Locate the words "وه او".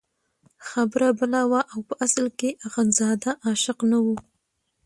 1.51-1.79